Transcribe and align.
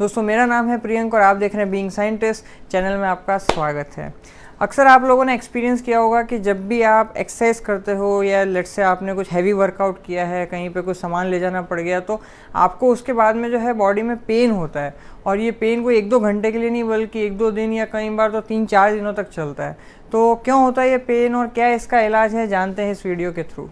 दोस्तों, 0.00 0.22
मेरा 0.22 0.44
नाम 0.46 0.68
है 0.68 0.76
प्रियंक 0.80 1.14
और 1.14 1.20
आप 1.20 1.36
देख 1.36 1.54
रहे 1.54 1.62
हैं 1.62 1.70
बीइंग 1.70 1.90
साइंटिस्ट 1.90 2.44
चैनल 2.70 2.96
में 2.98 3.06
आपका 3.08 3.36
स्वागत 3.38 3.96
है। 3.96 4.12
अक्सर 4.60 4.86
आप 4.86 5.02
लोगों 5.04 5.24
ने 5.24 5.34
एक्सपीरियंस 5.34 5.82
किया 5.82 5.98
होगा 5.98 6.22
कि 6.22 6.38
जब 6.38 6.66
भी 6.68 6.80
आप 6.82 7.14
एक्सरसाइज 7.16 7.60
करते 7.60 7.92
हो 7.92 8.22
या 8.22 8.42
लेट 8.44 8.66
से 8.66 8.82
आपने 8.82 9.14
कुछ 9.14 9.32
हैवी 9.32 9.52
वर्कआउट 9.52 10.02
किया 10.04 10.24
है, 10.26 10.44
कहीं 10.46 10.70
पे 10.70 10.80
कुछ 10.80 10.96
सामान 10.96 11.26
ले 11.26 11.40
जाना 11.40 11.62
पड़ 11.62 11.80
गया 11.80 12.00
तो 12.00 12.20
आपको 12.54 12.92
उसके 12.92 13.12
बाद 13.12 13.36
में 13.36 13.50
जो 13.50 13.58
है 13.58 13.72
बॉडी 13.74 14.02
में 14.02 14.16
पेन 14.18 14.50
होता 14.50 14.80
है 14.80 14.94
और 15.26 15.38
ये 15.38 15.50
पेन 15.52 15.82
कोई 15.82 15.98
एक 15.98 16.08
दो 16.10 16.20
घंटे 16.20 16.52
के 16.52 16.58
लिए 16.58 16.70
नहीं, 16.70 16.84
बल्कि 16.84 17.24
एक 17.24 17.36
दो 17.38 17.50
दिन 17.50 17.72
या 17.72 17.84
कई 17.92 18.10
बार 18.12 18.30
तो 18.30 18.40
तीन 18.42 18.66
चार 18.66 18.92
दिनों 18.92 19.12
तक 19.14 19.28
चलता 19.30 19.64
है। 19.64 19.76
तो 20.12 20.34
क्यों 20.44 20.62
होता 20.62 20.82
है 20.82 20.90
ये 20.90 20.98
पेन 20.98 21.34
और 21.34 21.46
क्या 21.48 21.68
इसका 21.70 22.00
इलाज 22.00 22.34
है, 22.34 22.46
जानते 22.48 22.82
हैं 22.82 22.92
इस 22.92 23.06
वीडियो 23.06 23.32
के 23.32 23.42
थ्रू 23.44 23.68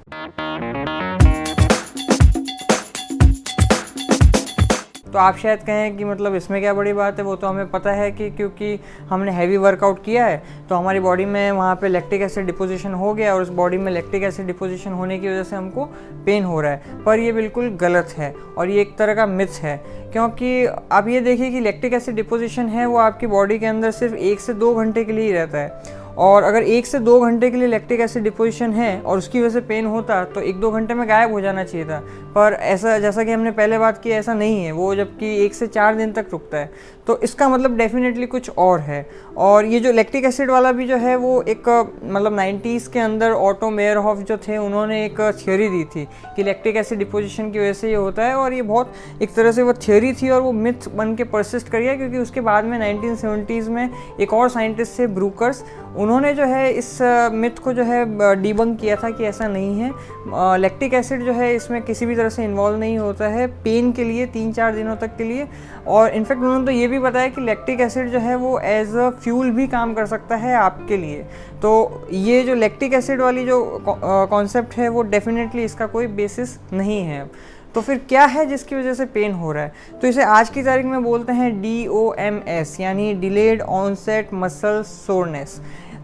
तो 5.13 5.19
आप 5.19 5.37
शायद 5.37 5.61
कहें 5.61 5.97
कि 5.97 6.05
मतलब 6.05 6.35
इसमें 6.35 6.61
क्या 6.61 6.73
बड़ी 6.75 6.93
बात 6.93 7.19
है? 7.19 7.25
वो 7.25 7.35
तो 7.37 7.47
हमें 7.47 7.71
पता 7.71 7.93
है 7.93 8.11
कि 8.13 8.31
क्योंकि 8.31 8.79
हमने 9.09 9.33
हैवी 9.33 9.57
वर्कआउट 9.57 10.03
किया 10.05 10.27
है 10.27 10.43
तो 10.69 10.75
हमारी 10.75 11.01
बॉडी 11.01 11.25
में 11.25 11.51
वहाँ 11.53 11.75
पे 11.77 11.89
लैक्टिक 11.89 12.23
एसिड 12.23 12.47
डिपोजिशन 12.47 12.95
हो 12.95 13.13
गया 13.15 13.35
और 13.35 13.43
उस 13.43 13.49
बॉडी 13.51 13.79
में 13.79 13.91
लैक्टिक 13.93 14.23
एसिड 14.23 14.47
डिपोजिशन 14.47 14.93
होने 14.93 15.19
की 15.19 15.29
वजह 15.29 15.43
से 15.43 15.57
हमको 15.57 15.85
पेन 16.27 16.45
हो 16.45 16.61
रहा 16.61 16.73
है। 16.73 17.03
पर 17.05 17.19
ये 17.19 17.33
बिल्कुल 17.33 17.69
गलत 17.81 18.15
है 18.19 18.35
और 18.59 18.69
ये 18.69 18.81
एक 18.81 18.97
तरह 18.99 19.15
का 19.15 19.27
मिथ 19.27 19.61
है, 19.63 19.77
क्योंकि 20.13 20.67
आप 20.67 21.09
ये 21.09 21.21
देखिए 21.21 21.51
कि 21.51 21.61
लैक्टिक 21.61 21.95
एसिड 21.95 22.15
डिपोजिशन 22.15 22.69
है, 22.69 22.87
वो 22.87 22.99
आपकी 22.99 23.27
बॉडी 23.27 23.59
के 23.59 23.67
अंदर 23.67 23.91
सिर्फ़ 23.91 24.15
एक 24.15 24.41
से 24.41 24.55
दो 24.55 24.75
घंटे 24.75 25.05
के 25.05 25.13
लिए 25.13 25.25
ही 25.25 25.33
रहता 25.33 25.59
है। 25.59 25.97
और 26.19 26.43
अगर 26.43 26.63
एक 26.63 26.87
से 26.87 26.99
दो 26.99 27.21
घंटे 27.21 27.51
के 27.51 27.57
लिए 27.57 27.69
लैक्टिक 27.69 28.01
एसिड 28.01 28.23
डिपोजिशन 28.23 28.73
है 28.73 29.01
और 29.01 29.19
उसकी 29.19 29.41
वजह 29.41 29.51
से 29.51 29.61
पेन 29.61 29.87
होता 29.87 30.25
तो 30.25 30.41
एक 30.41 30.57
दो 30.57 30.71
घंटे 30.71 30.95
में 30.95 31.09
गायब 31.09 31.33
हो 31.33 31.41
जाना 31.41 31.65
चाहिए 31.65 31.87
था। 31.87 31.99
पर 32.35 32.53
ऐसा, 32.53 32.99
जैसा 32.99 33.25
कि 33.25 33.33
हमने 33.33 33.51
पहले 33.51 33.79
बात 33.79 34.03
की, 34.03 34.11
ऐसा 34.11 34.35
नहीं 34.35 34.65
है। 34.65 34.73
वो 34.73 34.95
जबकि 34.95 35.45
एक 35.45 35.55
से 35.55 35.67
चार 35.67 35.95
दिन 35.95 36.13
तक 36.13 36.27
रुकता 36.33 36.59
है। 36.59 36.71
तो 37.07 37.21
इसका 37.23 37.49
मतलब 37.49 37.77
डेफिनेटली 37.77 38.27
कुछ 38.27 38.51
और 38.59 38.81
है। 38.81 39.11
और 39.37 39.65
ये 39.65 39.81
जो 39.81 39.93
लैक्टिक 39.93 40.25
एसिड 40.25 40.51
वाला 40.51 40.73
भी 40.73 40.87
जो 40.87 40.97
है, 40.97 41.17
वो 41.17 41.43
एक 41.43 41.69
मतलब 42.05 42.35
नाइन्टीज़ 42.37 42.91
के 42.91 42.99
अंदर 42.99 43.31
ऑटो 43.31 43.71
मेयर 43.71 43.99
जो 43.99 44.37
थे, 44.37 44.57
उन्होंने 44.57 45.05
एक 45.07 45.21
थियोरी 45.21 45.69
दी 45.69 45.85
थी 45.85 46.09
कि 46.37 46.43
लैक्टिक 46.43 46.77
एसिड 46.77 46.99
डिपोजिशन 46.99 47.51
की 47.51 47.59
वजह 47.59 47.73
से 47.73 47.89
ये 47.89 47.95
होता 47.95 48.25
है। 48.25 48.35
और 48.35 48.53
ये 48.53 48.63
बहुत, 48.63 48.93
एक 49.23 49.35
तरह 49.35 49.53
से 49.53 49.63
वो 49.63 49.73
थियोरी 49.73 50.13
थी 50.13 50.31
और 50.31 50.41
वो 50.41 50.53
मिथ 50.53 50.89
बन 50.95 51.15
के 51.15 51.25
परसिस्ट 51.25 51.69
कर 51.69 51.81
गया 51.81 51.95
क्योंकि 51.97 52.19
उसके 52.19 52.41
बाद 52.41 52.65
में 52.65 52.79
नाइनटीन 52.79 53.67
में 53.71 53.91
एक 54.21 54.33
और 54.33 54.49
साइंटिस्ट 54.49 54.99
थे 54.99 55.07
ब्रूकर्स 55.07 55.65
उन्होंने 56.09 56.33
जो 56.35 56.45
है 56.45 56.71
इस 56.73 56.87
मिथ 57.33 57.59
को 57.63 57.73
जो 57.73 57.83
है 57.85 58.05
डीबंक 58.43 58.79
किया 58.81 58.95
था 58.97 59.09
कि 59.11 59.25
ऐसा 59.25 59.47
नहीं 59.49 59.81
है। 59.81 60.59
लैक्टिक 60.59 60.95
एसिड 60.95 61.25
जो 61.25 61.33
है 61.33 61.55
इसमें 61.55 61.81
किसी 61.83 62.07
भी 62.07 62.15
तरह 62.17 62.29
से 62.29 62.45
इन्वॉल्व 62.45 62.79
नहीं 62.79 62.97
होता 62.99 63.27
है 63.29 63.47
पेन 63.65 63.91
के 63.93 64.05
लिए 64.05 64.27
तीन 64.27 64.53
चार 64.53 64.75
दिनों 64.75 64.95
तक 64.97 65.17
के 65.17 65.25
लिए। 65.25 65.47
और 65.87 66.11
इनफैक्ट 66.11 66.43
उन्होंने 66.43 66.67
तो 66.67 66.73
ये 66.73 66.87
भी 66.89 66.99
बताया 66.99 67.29
कि 67.29 67.41
लैक्टिक 67.41 67.81
एसिड 67.81 68.09
जो 68.11 68.19
है 68.19 68.37
वो 68.37 68.59
एज 68.61 68.97
अ 68.97 69.09
फ्यूल 69.13 69.51
भी 69.51 69.67
काम 69.67 69.93
कर 69.95 70.07
सकता 70.07 70.37
है 70.37 70.55
आपके 70.57 70.97
लिए। 70.97 71.23
तो 71.63 72.07
ये 72.13 72.43
जो 72.45 72.55
लैक्टिक 72.55 72.95
एसिड 72.95 73.21
वाली 73.21 73.45
जो 73.47 73.61
कॉन्सेप्ट 73.89 74.75
है, 74.77 74.89
वो 74.89 75.03
डेफिनेटली 75.05 75.65
इसका 75.65 75.87
कोई 75.89 76.07
बेसिस 76.07 76.59
नहीं 76.73 77.01
है। 77.03 77.31
तो 77.75 77.81
फिर 77.81 77.99
क्या 78.09 78.25
है 78.27 78.45
जिसकी 78.47 78.77
वजह 78.77 78.95
से 78.95 79.05
पेन 79.07 79.33
हो 79.33 79.51
रहा 79.53 79.63
है? 79.63 79.73
तो 80.01 80.07
इसे 80.07 80.23
आज 80.25 80.49
की 80.51 80.63
तारीख 80.63 80.87
में 80.87 81.03
बोलते 81.05 81.33
हैं 81.33 81.61
डी 81.63 81.87
ओ 81.87 82.13
एम 82.19 82.41
एस 82.49 82.77
यानी 82.81 83.13
डिलेड 83.15 83.63
ऑनसेट 83.63 84.33
मसल 84.35 84.83
सोरनेस 84.87 85.61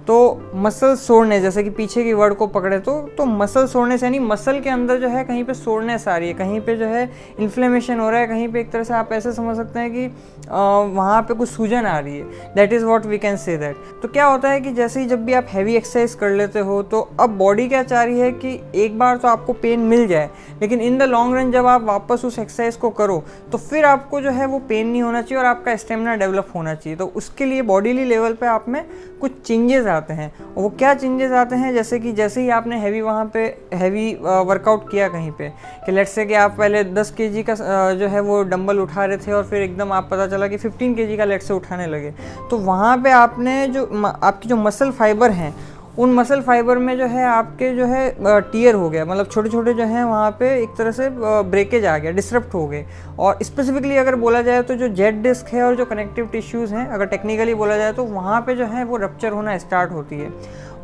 तो 0.06 0.16
मसल 0.54 0.94
सोरनेस 0.96 1.42
जैसे 1.42 1.62
कि 1.64 1.70
पीछे 1.70 2.02
की 2.04 2.12
वर्ड 2.12 2.34
को 2.34 2.46
पकड़े 2.46 2.78
तो 2.78 3.00
तो 3.18 3.24
मसल 3.26 3.66
सोड़ने 3.66 3.98
से 3.98 4.06
यानी 4.06 4.18
मसल 4.18 4.60
के 4.60 4.70
अंदर 4.70 5.00
जो 5.00 5.08
है 5.08 5.24
कहीं 5.24 5.44
पे 5.44 5.54
सोरनेस 5.54 6.06
आ 6.08 6.16
रही 6.16 6.28
है 6.28 6.34
कहीं 6.34 6.60
पे 6.60 6.76
जो 6.76 6.86
है 6.86 7.10
इन्फ्लेमेशन 7.40 8.00
हो 8.00 8.10
रहा 8.10 8.20
है 8.20 8.26
कहीं 8.26 8.48
पे 8.48 8.60
एक 8.60 8.70
तरह 8.70 8.84
से 8.84 8.94
आप 8.94 9.12
ऐसे 9.12 9.32
समझ 9.32 9.56
सकते 9.56 9.80
हैं 9.80 9.92
कि 9.92 10.06
आ, 10.50 10.78
वहाँ 10.78 11.22
पे 11.22 11.34
कुछ 11.34 11.48
सूजन 11.48 11.86
आ 11.86 11.98
रही 11.98 12.18
है। 12.18 12.54
That 12.54 12.72
is 12.72 12.84
what 12.84 13.06
we 13.06 13.18
can 13.18 13.36
say 13.36 13.56
that 13.56 13.76
तो 14.02 14.08
क्या 14.08 14.26
होता 14.26 14.50
है 14.50 14.60
कि 14.60 14.72
जैसे 14.72 15.00
ही 15.00 15.06
जब 15.06 15.24
भी 15.24 15.32
आप 15.32 15.46
हैवी 15.48 15.76
एक्सरसाइज 15.76 16.14
कर 16.14 16.30
लेते 16.30 16.58
हो 16.60 16.82
तो 16.82 17.00
अब 17.20 17.36
बॉडी 17.38 17.68
क्या 17.68 17.82
चाह 17.82 18.02
रही 18.02 18.20
है 18.20 18.30
कि 18.32 18.58
एक 18.74 18.98
बार 18.98 19.16
तो 19.16 19.28
आपको 19.28 19.52
पेन 19.52 19.80
मिल 19.80 20.06
जाए 20.06 20.30
लेकिन 20.60 20.80
इन 20.80 20.98
द 20.98 21.02
लॉन्ग 21.02 21.36
रन 21.36 21.50
जब 21.52 21.66
आप 21.66 21.82
वापस 21.82 22.24
उस 22.24 22.38
एक्सरसाइज 22.38 22.76
को 22.76 22.90
करो 22.90 23.22
तो 23.52 23.58
फिर 23.58 23.84
आपको 23.84 24.20
जो 24.20 24.30
है 24.30 24.46
वो 24.46 24.58
पेन 24.58 24.86
नहीं 24.86 25.02
होना 25.02 25.22
चाहिए 25.22 25.42
और 25.42 25.48
आपका 25.48 25.76
स्टेमिना 25.76 26.16
डेवलप 26.16 26.52
होना 26.54 26.74
चाहिए। 26.74 26.96
तो 26.96 27.06
उसके 27.16 27.44
लिए 27.44 27.62
बॉडीली 27.62 28.04
लेवल 28.04 28.32
पर 28.32 28.46
आप 28.46 28.68
में 28.68 28.84
कुछ 29.20 29.40
चेंजेस 29.40 29.86
आते 29.94 30.14
हैं 30.14 30.32
वो 30.54 30.68
क्या 30.70 30.94
चेंजेस 30.94 31.32
आते 31.32 31.56
हैं? 31.56 31.72
जैसे 31.74 31.98
कि 31.98 32.12
जैसे 32.12 32.40
ही 32.40 32.48
आपने 32.50 32.78
हैवी 32.78 33.00
वहाँ 33.00 33.24
पे 33.34 33.44
हैवी 33.74 34.12
वर्कआउट 34.22 34.90
किया 34.90 35.08
कहीं 35.08 35.30
पे, 35.30 35.48
कि 35.86 35.92
लेट्स 35.92 36.12
से 36.12 36.24
कि 36.26 36.34
आप 36.34 36.56
पहले 36.58 36.84
10 36.84 37.10
के 37.10 37.42
का 37.42 37.54
जो 37.94 38.08
है 38.08 38.20
वो 38.20 38.42
डंबल 38.44 38.78
उठा 38.80 39.04
रहे 39.04 39.16
थे 39.16 39.32
और 39.32 39.44
फिर 39.44 39.62
एकदम 39.62 39.92
आप 39.92 40.08
पता 40.10 40.26
चला 40.26 40.48
कि 40.48 40.58
15 40.58 40.94
के 40.96 41.16
का 41.16 41.24
लेट्स 41.24 41.48
से 41.48 41.54
उठाने 41.54 41.86
लगे। 41.86 42.10
तो 42.50 42.58
वहाँ 42.58 42.96
पे 42.98 43.10
आपने 43.12 43.66
जो 43.68 43.84
आपकी 44.04 44.48
जो 44.48 44.56
मसल 44.56 44.90
फाइबर 44.92 45.30
हैं 45.32 45.54
उन 45.98 46.12
मसल 46.14 46.40
फाइबर 46.42 46.78
में 46.78 46.96
जो 46.98 47.06
है 47.06 47.24
आपके 47.24 47.68
जो 47.74 47.84
है 47.86 48.40
टीयर 48.42 48.74
हो 48.74 48.88
गया। 48.90 49.04
मतलब 49.04 49.26
छोटे 49.26 49.48
छोटे 49.50 49.72
जो 49.74 49.84
हैं, 49.84 50.04
वहाँ 50.04 50.30
पे 50.30 50.48
एक 50.62 50.68
तरह 50.78 50.90
से 50.90 51.08
ब्रेकेज 51.10 51.84
आ 51.86 51.96
गया 51.98 52.12
डिस्टरप्ट 52.12 52.54
हो 52.54 52.66
गए। 52.68 52.84
और 53.18 53.38
स्पेसिफिकली 53.42 53.96
अगर 53.96 54.14
बोला 54.16 54.40
जाए 54.42 54.62
तो 54.62 54.74
जो 54.74 54.88
जेड 54.90 55.22
डिस्क 55.22 55.52
है 55.54 55.62
और 55.62 55.76
जो 55.76 55.84
कनेक्टिव 55.84 56.26
टिश्यूज़ 56.32 56.74
हैं, 56.74 56.86
अगर 56.88 57.06
टेक्निकली 57.06 57.54
बोला 57.54 57.76
जाए 57.76 57.92
तो 57.92 58.04
वहाँ 58.04 58.40
पे 58.40 58.54
जो 58.56 58.66
है 58.66 58.84
वो 58.84 58.96
रप्चर 58.96 59.32
होना 59.32 59.56
स्टार्ट 59.58 59.92
होती 59.92 60.16
है। 60.16 60.30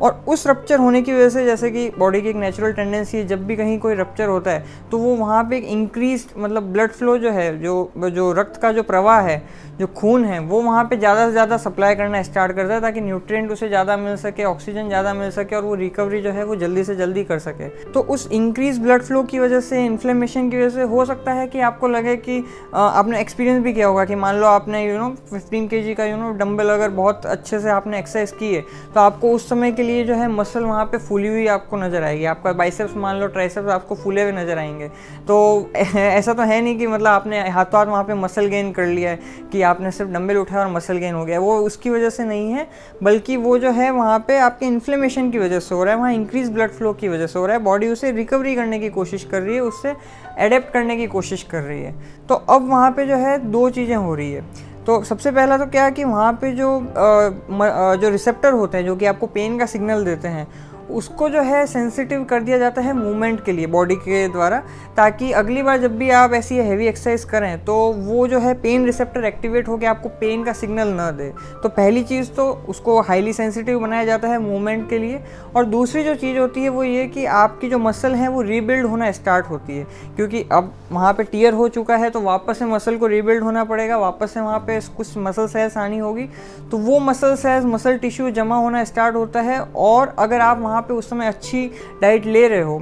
और 0.01 0.23
उस 0.27 0.45
रप्चर 0.47 0.79
होने 0.79 1.01
की 1.01 1.13
वजह 1.13 1.29
से 1.29 1.45
जैसे 1.45 1.71
कि 1.71 1.89
बॉडी 1.97 2.21
की 2.21 2.29
एक 2.29 2.35
नेचुरल 2.35 2.73
टेंडेंसी 2.73 3.17
है, 3.17 3.25
जब 3.27 3.45
भी 3.45 3.55
कहीं 3.55 3.77
कोई 3.79 3.95
रप्चर 3.95 4.27
होता 4.27 4.51
है 4.51 4.65
तो 4.91 4.97
वो 4.97 5.15
वहाँ 5.15 5.43
पे 5.43 5.57
एक 5.57 5.63
इंक्रीज 5.65 6.27
मतलब 6.37 6.71
ब्लड 6.73 6.91
फ्लो 6.91 7.17
जो 7.17 7.31
है, 7.31 7.57
जो 7.59 8.09
जो 8.09 8.31
रक्त 8.33 8.61
का 8.61 8.71
जो 8.71 8.83
प्रवाह 8.83 9.19
है, 9.21 9.41
जो 9.79 9.87
खून 9.89 10.25
है, 10.25 10.39
वो 10.41 10.61
वहाँ 10.61 10.83
पे 10.85 10.97
ज़्यादा 10.97 11.25
से 11.25 11.31
ज़्यादा 11.31 11.57
सप्लाई 11.57 11.95
करना 11.95 12.21
स्टार्ट 12.23 12.55
करता 12.55 12.73
है 12.73 12.81
ताकि 12.81 13.01
न्यूट्रिएंट 13.01 13.51
उसे 13.51 13.67
ज़्यादा 13.67 13.97
मिल 13.97 14.15
सके 14.17 14.43
ऑक्सीजन 14.45 14.87
ज़्यादा 14.87 15.13
मिल 15.13 15.29
सके 15.31 15.55
और 15.55 15.63
वो 15.63 15.75
रिकवरी 15.75 16.21
जो 16.21 16.31
है 16.31 16.43
वो 16.45 16.55
जल्दी 16.55 16.83
से 16.83 16.95
जल्दी 16.95 17.23
कर 17.23 17.39
सके। 17.39 17.67
तो 17.91 18.01
उस 18.09 18.27
इंक्रीज 18.31 18.79
ब्लड 18.79 19.01
फ्लो 19.03 19.23
की 19.23 19.39
वजह 19.39 19.59
से 19.61 19.85
इन्फ्लेमेशन 19.85 20.49
की 20.49 20.57
वजह 20.57 20.69
से 20.69 20.83
हो 20.83 21.05
सकता 21.05 21.33
है 21.33 21.47
कि 21.47 21.59
आपको 21.61 21.87
लगे 21.87 22.15
कि 22.17 22.43
आपने 22.73 23.19
एक्सपीरियंस 23.21 23.63
भी 23.63 23.73
किया 23.73 23.87
होगा 23.87 24.05
कि 24.05 24.15
मान 24.15 24.35
लो 24.35 24.47
आपने 24.47 24.85
यू 24.85 24.97
नो 24.97 25.09
फिफ्टीन 25.29 25.67
के 25.67 25.93
का 25.95 26.05
यू 26.05 26.17
नो 26.17 26.31
डम्बल 26.39 26.69
अगर 26.69 26.89
बहुत 26.91 27.25
अच्छे 27.27 27.59
से 27.59 27.69
आपने 27.69 27.99
एक्सरसाइज 27.99 28.31
की 28.39 28.53
है 28.53 28.61
तो 28.93 28.99
आपको 28.99 29.31
उस 29.31 29.49
समय 29.49 29.71
के 29.71 29.83
लिए 29.83 29.90
जो 30.05 30.13
है 30.13 30.27
मसल 30.27 30.63
वहाँ 30.63 30.85
पे 30.85 30.97
फूली 30.97 31.27
हुई 31.27 31.45
आपको 31.47 31.77
नज़र 31.77 32.03
आएगी। 32.03 32.25
आपका 32.25 32.51
बाइसेप्स 32.53 32.95
मान 32.95 33.15
लो 33.15 33.27
ट्राइसेप्स 33.27 33.69
आपको 33.69 33.95
फूले 33.95 34.23
हुए 34.23 34.31
नज़र 34.31 34.57
आएँगे। 34.57 34.87
तो 35.27 35.37
ऐसा 35.95 36.33
तो 36.33 36.43
है 36.43 36.61
नहीं 36.61 36.77
कि 36.77 36.87
मतलब 36.87 37.07
आपने 37.07 37.39
हाथों 37.49 37.79
हाथ 37.79 37.85
वहाँ 37.85 38.03
पे 38.03 38.13
मसल 38.13 38.47
गेन 38.47 38.71
कर 38.71 38.85
लिया 38.85 39.09
है, 39.11 39.19
कि 39.51 39.61
आपने 39.61 39.91
सिर्फ़ 39.91 40.11
डम्बल 40.11 40.37
उठाया 40.37 40.63
और 40.63 40.71
मसल 40.71 40.97
गेन 40.97 41.15
हो 41.15 41.25
गया। 41.25 41.39
वो 41.39 41.57
उसकी 41.57 41.89
वजह 41.89 42.09
से 42.09 42.25
नहीं 42.25 42.51
है, 42.51 42.67
बल्कि 43.03 43.37
वो 43.37 43.57
जो 43.57 43.71
है 43.71 43.91
वहाँ 43.91 44.19
पे 44.19 44.37
आपके 44.39 44.65
इन्फ्लेमेशन 44.65 45.31
की 45.31 45.37
वजह 45.37 45.59
से 45.59 45.75
हो 45.75 45.83
रहा 45.83 45.93
है, 45.93 45.99
वहाँ 45.99 46.13
इंक्रीज 46.13 46.49
ब्लड 46.49 46.71
फ्लो 46.71 46.93
की 46.93 47.07
वजह 47.07 47.27
से 47.27 47.39
हो 47.39 47.45
रहा 47.45 47.57
है। 47.57 47.63
बॉडी 47.63 47.87
उसे 47.87 48.11
रिकवरी 48.11 48.55
करने 48.55 48.79
की 48.79 48.89
कोशिश 48.89 49.23
कर 49.23 49.41
रही 49.41 49.55
है, 49.55 49.61
उससे 49.61 49.95
एडेप्ट 50.39 50.73
करने 50.73 50.97
की 50.97 51.07
कोशिश 51.07 51.43
कर 51.43 51.61
रही 51.61 51.81
है। 51.81 51.93
तो 52.29 52.35
अब 52.35 52.69
वहाँ 52.69 52.91
पे 52.91 53.05
जो 53.05 53.15
है 53.15 53.37
दो 53.51 53.69
चीज़ें 53.69 53.95
हो 53.95 54.15
रही 54.15 54.31
है। 54.31 54.70
तो 54.85 55.03
सबसे 55.03 55.31
पहला 55.31 55.57
तो 55.57 55.65
क्या 55.65 55.83
है 55.85 55.91
कि 55.91 56.03
वहाँ 56.03 56.33
पे 56.33 56.51
जो 56.51 56.69
आ, 56.79 57.95
जो 57.95 58.09
रिसेप्टर 58.09 58.53
होते 58.53 58.77
हैं 58.77 58.85
जो 58.85 58.95
कि 58.95 59.05
आपको 59.05 59.27
पेन 59.27 59.59
का 59.59 59.65
सिग्नल 59.65 60.05
देते 60.05 60.27
हैं 60.27 60.47
उसको 60.91 61.29
जो 61.29 61.41
है 61.41 61.65
सेंसिटिव 61.67 62.23
कर 62.23 62.41
दिया 62.41 62.57
जाता 62.57 62.81
है 62.81 62.93
मूवमेंट 62.93 63.43
के 63.45 63.51
लिए 63.51 63.67
बॉडी 63.67 63.95
के 63.97 64.27
द्वारा, 64.27 64.61
ताकि 64.97 65.31
अगली 65.33 65.61
बार 65.63 65.79
जब 65.79 65.97
भी 65.97 66.09
आप 66.11 66.33
ऐसी 66.33 66.57
हैवी 66.57 66.87
एक्सरसाइज 66.87 67.23
करें 67.25 67.63
तो 67.65 67.75
वो 67.97 68.27
जो 68.27 68.39
है 68.39 68.53
पेन 68.61 68.85
रिसेप्टर 68.85 69.25
एक्टिवेट 69.25 69.67
होकर 69.67 69.85
आपको 69.87 70.09
पेन 70.19 70.43
का 70.43 70.53
सिग्नल 70.53 70.93
न 70.93 71.09
दे। 71.17 71.29
तो 71.63 71.69
पहली 71.69 72.03
चीज़ 72.03 72.31
तो 72.31 72.49
उसको 72.69 72.99
हाईली 73.01 73.33
सेंसिटिव 73.33 73.79
बनाया 73.79 74.05
जाता 74.05 74.27
है 74.27 74.39
मूवमेंट 74.39 74.89
के 74.89 74.97
लिए, 74.97 75.21
और 75.55 75.65
दूसरी 75.65 76.03
जो 76.03 76.15
चीज़ 76.15 76.37
होती 76.37 76.63
है 76.63 76.69
वो 76.69 76.83
ये 76.83 77.07
कि 77.07 77.25
आपकी 77.25 77.69
जो 77.69 77.79
मसल 77.79 78.15
है 78.15 78.27
वो 78.27 78.41
रीबिल्ड 78.41 78.85
होना 78.85 79.11
स्टार्ट 79.11 79.45
होती 79.45 79.77
है, 79.77 79.85
क्योंकि 80.15 80.45
अब 80.51 80.73
वहाँ 80.91 81.13
पर 81.13 81.23
टीयर 81.23 81.53
हो 81.53 81.67
चुका 81.69 81.95
है 81.95 82.09
तो 82.09 82.21
वापस 82.21 82.59
से 82.59 82.65
मसल 82.65 82.97
को 82.97 83.07
रीबिल्ड 83.07 83.43
होना 83.43 83.63
पड़ेगा, 83.63 83.97
वापस 83.97 84.33
से 84.33 84.39
वहाँ 84.39 84.59
पर 84.59 84.79
कुछ 84.97 85.17
मसल 85.19 85.47
सेल्स 85.47 85.77
आनी 85.77 85.97
होगी 85.99 86.27
तो 86.71 86.77
वो 86.79 86.99
मसल 87.01 87.35
सेल्स 87.37 87.65
मसल 87.65 87.97
टिश्यू 87.97 88.29
जमा 88.31 88.57
होना 88.57 88.83
स्टार्ट 88.83 89.15
होता 89.15 89.41
है, 89.41 89.59
और 89.59 90.15
अगर 90.19 90.41
आप 90.41 90.59
वहाँ 90.59 90.80
वहाँ 90.81 90.87
पे 90.87 90.93
उस 90.93 91.09
समय 91.09 91.27
अच्छी 91.27 91.65
डाइट 92.01 92.25
ले 92.25 92.47
रहे 92.47 92.61
हो 92.61 92.79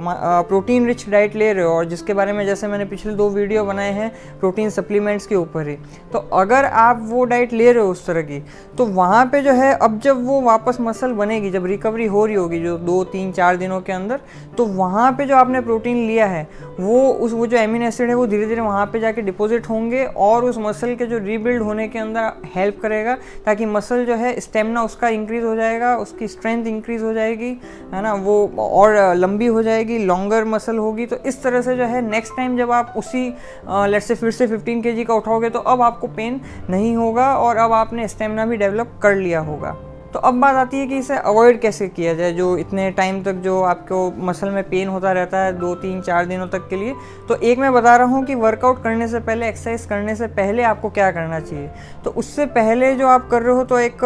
प्रोटीन 0.48 0.86
रिच 0.86 1.08
डाइट 1.10 1.34
ले 1.36 1.52
रहे 1.52 1.64
हो 1.64 1.70
और 1.70 1.84
जिसके 1.84 2.14
बारे 2.14 2.32
में 2.32 2.44
जैसे 2.46 2.68
मैंने 2.68 2.84
पिछले 2.84 3.12
दो 3.14 3.28
वीडियो 3.30 3.64
बनाए 3.64 3.90
हैं 3.92 4.10
प्रोटीन 4.40 4.70
सप्लीमेंट्स 4.70 5.26
के 5.26 5.34
ऊपर 5.34 5.68
ही। 5.68 5.76
तो 6.12 6.18
अगर 6.34 6.64
आप 6.64 7.00
वो 7.02 7.24
डाइट 7.24 7.52
ले 7.52 7.72
रहे 7.72 7.82
हो 7.82 7.90
उस 7.90 8.06
तरह 8.06 8.22
की 8.22 8.38
तो 8.78 8.84
वहाँ 8.86 9.24
पर 9.26 9.42
जो 9.42 9.52
है 9.52 9.72
अब 9.74 9.98
जब 10.00 10.24
वो 10.26 10.40
वापस 10.40 10.78
मसल 10.80 11.12
बनेगी, 11.12 11.50
जब 11.50 11.66
रिकवरी 11.66 12.06
हो 12.06 12.24
रही 12.26 12.36
होगी 12.36 12.60
जो 12.60 12.76
दो, 12.78 13.02
तीन, 13.04 13.32
चार 13.32 13.56
दिनों 13.56 13.80
के 13.80 13.92
अंदर 13.92 14.20
तो 14.58 14.66
वहाँ 14.66 15.10
पर 15.12 15.26
जो 15.26 15.36
आपने 15.36 15.60
प्रोटीन 15.60 15.96
लिया 16.06 16.26
है, 16.26 16.46
वो 16.80 17.08
उस, 17.10 17.32
वो 17.32 17.46
जो 17.46 17.56
एमिन 17.56 17.82
एसिड 17.82 18.08
है 18.08 18.14
वो 18.14 18.26
धीरे 18.26 18.46
धीरे 18.46 18.60
वहाँ 18.60 18.86
पर 18.86 19.00
जाके 19.00 19.22
डिपॉजिट 19.22 19.68
होंगे 19.68 20.04
और 20.04 20.44
उस 20.44 20.58
मसल 20.60 20.94
के 20.94 21.06
जो 21.06 21.18
रीबिल्ड 21.18 21.62
होने 21.62 21.88
के 21.88 21.98
अंदर 21.98 22.32
हेल्प 22.54 22.80
करेगा, 22.82 23.16
ताकि 23.44 23.66
मसल 23.66 24.04
जो 24.06 24.14
है 24.14 24.38
स्टेमिना 24.40 24.82
उसका 24.84 25.08
इंक्रीज 25.10 25.44
हो 25.44 25.54
जाएगा, 25.56 25.96
उसकी 25.96 26.28
स्ट्रेंथ 26.28 26.66
इंक्रीज 26.66 27.02
हो 27.02 27.12
जाएगी 27.12 27.50
है 27.92 28.02
ना, 28.02 28.12
वो 28.14 28.50
और 28.58 28.96
लंबी 29.14 29.46
हो 29.46 29.62
जाएगी 29.62 29.98
लॉन्गर 29.98 30.44
मसल 30.44 30.76
होगी 30.78 31.06
तो 31.06 31.16
इस 31.26 31.42
तरह 31.42 31.62
से 31.62 31.76
जो 31.76 31.84
है 31.84 32.00
नेक्स्ट 32.00 32.36
टाइम 32.36 32.56
जब 32.58 32.70
आप 32.70 32.94
उसी 32.96 33.28
लेट 33.68 34.02
से 34.02 34.14
फिर 34.14 34.30
से 34.30 34.46
15 34.48 34.82
के 34.82 35.04
का 35.04 35.14
उठाओगे 35.14 35.50
तो 35.50 35.58
अब 35.58 35.82
आपको 35.82 36.06
पेन 36.08 36.40
नहीं 36.70 36.94
होगा 36.96 37.34
और 37.36 37.56
अब 37.56 37.72
आपने 37.72 38.08
स्टेमिना 38.08 38.46
भी 38.46 38.56
डेवलप 38.56 38.98
कर 39.02 39.16
लिया 39.16 39.40
होगा। 39.40 39.76
तो 40.12 40.18
अब 40.18 40.34
बात 40.34 40.56
आती 40.56 40.78
है 40.78 40.86
कि 40.86 40.98
इसे 40.98 41.16
अवॉइड 41.16 41.60
कैसे 41.60 41.86
किया 41.88 42.14
जाए? 42.14 42.32
जो 42.32 42.56
इतने 42.58 42.90
टाइम 42.90 43.22
तक 43.22 43.34
जो 43.42 43.60
आपको 43.62 44.10
मसल 44.20 44.50
में 44.50 44.62
पेन 44.64 44.88
होता 44.88 45.12
रहता 45.12 45.38
है, 45.38 45.52
दो, 45.58 45.74
तीन, 45.74 46.00
चार 46.00 46.26
दिनों 46.26 46.46
तक 46.48 46.66
के 46.68 46.76
लिए 46.76 46.94
तो 47.28 47.34
एक 47.36 47.58
मैं 47.58 47.72
बता 47.72 47.94
रहा 47.96 48.06
हूँ 48.06 48.24
कि 48.24 48.34
वर्कआउट 48.36 48.82
करने 48.84 49.08
से 49.08 49.20
पहले 49.20 49.48
एक्सरसाइज 49.48 49.84
करने 49.86 50.16
से 50.16 50.26
पहले 50.30 50.62
आपको 50.64 50.90
क्या 50.90 51.10
करना 51.10 51.40
चाहिए? 51.40 51.68
तो 52.04 52.10
उससे 52.12 52.46
पहले 52.48 52.94
जो 52.96 53.08
आप 53.08 53.28
कर 53.30 53.42
रहे 53.42 53.54
हो 53.56 53.64
तो 53.64 53.78
एक 53.78 53.98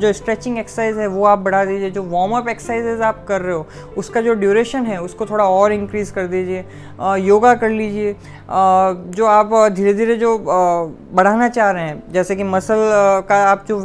जो 0.00 0.12
स्ट्रेचिंग 0.12 0.58
एक्सरसाइज 0.58 0.98
है, 0.98 1.06
वो 1.06 1.24
आप 1.24 1.38
बढ़ा 1.40 1.64
दीजिए। 1.64 1.90
जो 1.90 2.02
वार्म 2.04 2.36
अप 2.36 2.48
एक्सरसाइजेज 2.48 3.00
आप 3.02 3.24
कर 3.28 3.40
रहे 3.40 3.54
हो, 3.54 3.66
उसका 3.98 4.20
जो 4.20 4.34
ड्यूरेशन 4.34 4.86
है, 4.86 5.00
उसको 5.02 5.26
थोड़ा 5.26 5.44
और 5.46 5.72
इंक्रीज़ 5.72 6.12
कर 6.12 6.26
दीजिए। 6.26 6.64
योगा 7.20 7.54
कर 7.54 7.70
लीजिए। 7.70 8.14
जो 8.52 9.26
आप 9.26 9.50
धीरे 9.72 9.92
धीरे 9.94 10.16
जो 10.16 10.36
बढ़ाना 11.14 11.48
चाह 11.48 11.70
रहे 11.70 11.82
हैं, 11.82 12.02
जैसे 12.12 12.36
कि 12.36 12.44
मसल 12.44 12.76
का 13.28 13.36
आप 13.44 13.64
जो 13.68 13.78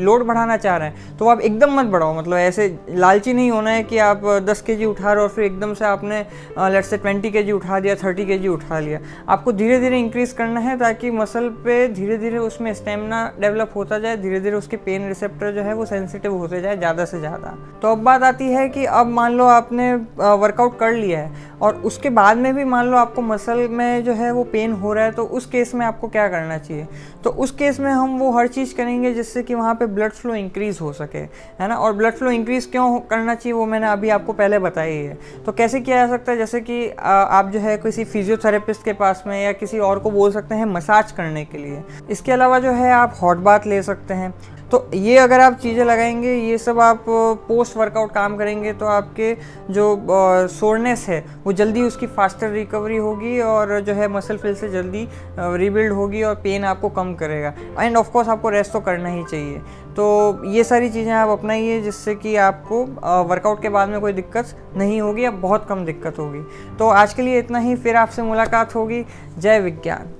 लोड 0.00 0.26
बढ़ाना 0.26 0.56
चाह 0.56 0.75
रहे 0.76 0.88
हैं। 0.88 1.16
तो 1.18 1.28
आप 1.28 1.40
एकदम 1.40 1.72
मत 1.72 1.86
बढ़ाओ 1.86 2.18
मतलब 2.18 2.36
ऐसे 2.36 2.68
लालची 2.90 3.32
नहीं 3.32 3.50
होना 3.50 3.70
है 3.70 3.82
कि 3.84 3.98
आप 4.00 4.24
10 4.46 4.60
के 4.60 4.76
जी 4.76 4.84
उठा 4.84 5.04
रहे 5.04 5.16
हो 5.16 5.22
और 5.22 5.34
फिर 5.34 5.44
एकदम 5.44 5.74
से 5.74 5.84
आपने 5.84 6.20
लेट 6.58 6.84
से 6.84 6.98
20 6.98 7.30
के 7.32 7.42
जी 7.42 7.52
उठा 7.52 7.80
दिया 7.80 7.94
30 7.96 8.26
के 8.26 8.38
जी 8.38 8.48
उठा 8.48 8.78
लिया। 8.78 8.98
आपको 9.28 9.52
धीरे 9.52 9.78
धीरे 9.80 9.98
इंक्रीज 9.98 10.32
करना 10.32 10.60
है 10.60 10.78
ताकि 10.78 11.10
मसल 11.12 11.48
पे 11.64 11.86
धीरे 11.88 12.18
धीरे 12.18 12.38
उसमें 12.38 12.72
स्टेमिना 12.74 13.24
डेवलप 13.40 13.72
होता 13.76 13.98
जाए 13.98 14.16
धीरे 14.16 14.40
धीरे 14.40 14.56
उसके 14.56 14.76
पेन 14.78 15.08
रिसेप्टर 15.08 15.52
जो 15.52 15.62
है 15.62 15.74
वो 15.74 15.86
सेंसिटिव 15.86 16.34
होते 16.34 16.60
जाए 16.60 16.76
ज़्यादा 16.76 17.04
से 17.04 17.18
ज़्यादा। 17.20 17.56
तो 17.82 17.92
अब 17.92 18.02
बात 18.04 18.22
आती 18.22 18.48
है 18.48 18.68
कि 18.68 18.84
अब 18.84 19.06
मान 19.08 19.32
लो 19.32 19.44
आपने 19.46 19.94
वर्कआउट 19.94 20.78
कर 20.78 20.92
लिया 20.92 21.18
है 21.18 21.44
और 21.62 21.74
उसके 21.84 22.10
बाद 22.10 22.36
में 22.36 22.54
भी 22.54 22.64
मान 22.66 22.86
लो 22.86 22.96
आपको 22.96 23.22
मसल 23.22 23.66
में 23.68 24.04
जो 24.04 24.12
है 24.12 24.30
वो 24.32 24.42
पेन 24.46 24.72
हो 24.72 24.92
रहा 24.92 25.04
है 25.04 25.12
तो 25.12 25.24
उस 25.26 25.46
केस 25.46 25.74
में 25.74 25.84
आपको 25.86 26.08
क्या 26.08 26.26
करना 26.28 26.58
चाहिए? 26.58 26.86
तो 27.24 27.30
उस 27.32 27.50
केस 27.50 27.78
में 27.80 27.90
हम 27.90 28.18
वो 28.18 28.30
हर 28.32 28.46
चीज़ 28.48 28.74
करेंगे 28.76 29.12
जिससे 29.14 29.42
कि 29.42 29.54
वहाँ 29.54 29.74
पे 29.74 29.86
ब्लड 29.86 30.12
फ्लो 30.12 30.34
इंक्रीज़ 30.34 30.65
हो 30.72 30.92
सके, 30.92 31.18
है 31.18 31.68
ना? 31.68 31.76
और 31.76 31.92
ब्लड 31.92 32.14
फ्लो 32.14 32.30
इंक्रीज़ 32.30 32.70
क्यों 32.70 32.98
करना 33.00 33.34
चाहिए 33.34 33.52
वो 33.52 33.66
मैंने 33.66 33.86
अभी 33.86 34.08
आपको 34.10 34.32
पहले 34.32 34.58
बताई 34.58 34.90
ही। 34.90 35.04
है 35.04 35.18
तो 35.46 35.52
कैसे 35.52 35.80
किया 35.80 35.96
जा 35.96 36.12
सकता 36.12 36.32
है? 36.32 36.38
जैसे 36.38 36.60
कि 36.60 36.88
आप 36.98 37.50
जो 37.50 37.60
है 37.60 37.76
किसी 37.78 38.04
फिजियोथेरेपिस्ट 38.04 38.84
के 38.84 38.92
पास 38.92 39.22
में 39.26 39.42
या 39.44 39.52
किसी 39.52 39.78
और 39.78 39.98
को 39.98 40.10
बोल 40.10 40.32
सकते 40.32 40.54
हैं 40.54 40.64
मसाज 40.66 41.12
करने 41.12 41.44
के 41.44 41.58
लिए। 41.58 41.82
इसके 42.10 42.32
अलावा 42.32 42.58
जो 42.58 42.72
है 42.72 42.92
आप 42.92 43.18
हॉट 43.22 43.36
बाथ 43.38 43.66
ले 43.66 43.82
सकते 43.82 44.14
हैं। 44.14 44.34
तो 44.70 44.78
ये 44.94 45.16
अगर 45.18 45.40
आप 45.40 45.54
चीज़ें 45.54 45.84
लगाएँगे, 45.84 46.32
ये 46.32 46.56
सब 46.58 46.80
आप 46.80 47.04
पोस्ट 47.08 47.76
वर्कआउट 47.76 48.12
काम 48.12 48.36
करेंगे 48.36 48.72
तो 48.72 48.86
आपके 48.86 49.32
जो 49.70 50.06
सोरनेस 50.50 51.04
है, 51.08 51.24
वो 51.44 51.52
जल्दी 51.52 51.82
उसकी 51.82 52.06
फास्टर 52.08 52.50
रिकवरी 52.50 52.96
होगी 52.96 53.38
और 53.40 53.78
जो 53.80 53.92
है 53.92 54.08
मसल 54.08 54.36
फिल 54.36 54.54
से 54.54 54.68
जल्दी 54.68 55.06
रिबिल्ड 55.38 55.92
होगी 55.92 56.22
और 56.22 56.34
पेन 56.34 56.64
आपको 56.64 56.88
कम 56.88 57.14
करेगा। 57.14 57.54
एंड 57.78 57.96
ऑफ़ 57.96 58.10
कोर्स 58.10 58.28
आपको 58.28 58.50
रेस्ट 58.50 58.72
तो 58.72 58.80
करना 58.80 59.08
ही 59.08 59.24
चाहिए। 59.24 59.58
तो 59.96 60.44
ये 60.46 60.64
सारी 60.64 60.90
चीज़ें 60.90 61.12
आप 61.12 61.28
अपनाइए 61.28 61.80
जिससे 61.80 62.14
कि 62.14 62.36
आपको 62.38 62.84
वर्कआउट 63.24 63.62
के 63.62 63.68
बाद 63.68 63.88
में 63.88 64.00
कोई 64.00 64.12
दिक्कत 64.12 64.56
नहीं 64.76 65.00
होगी 65.00 65.24
या 65.24 65.30
बहुत 65.30 65.66
कम 65.68 65.84
दिक्कत 65.84 66.18
होगी। 66.18 66.42
तो 66.78 66.88
आज 66.88 67.14
के 67.14 67.22
लिए 67.22 67.38
इतना 67.38 67.58
ही, 67.58 67.76
फिर 67.76 67.96
आपसे 67.96 68.22
मुलाकात 68.22 68.74
होगी। 68.74 69.04
जय 69.38 69.60
विज्ञान। 69.60 70.15